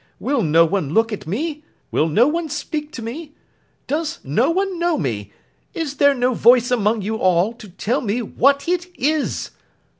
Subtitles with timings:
[0.19, 1.63] 'Will no one look at me?
[1.91, 3.35] Will no one speak to me?
[3.85, 5.31] Does no one know me?
[5.75, 9.51] Is there no voice among you all, to tell me what it is!